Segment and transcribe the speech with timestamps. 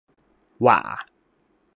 [0.61, 0.79] หว่า